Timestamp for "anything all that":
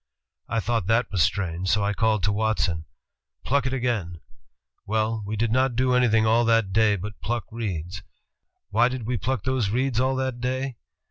5.93-6.73